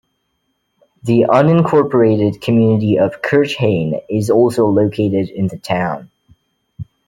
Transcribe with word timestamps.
The 1.03 1.27
unincorporated 1.29 2.41
community 2.41 2.97
of 2.97 3.21
Kirchhayn 3.21 4.01
is 4.09 4.31
also 4.31 4.65
located 4.65 5.29
in 5.29 5.45
the 5.49 5.59
town. 5.59 6.09